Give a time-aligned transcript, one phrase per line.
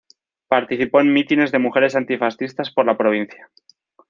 [0.47, 3.51] Participó en mítines de Mujeres Antifascistas por la provincia.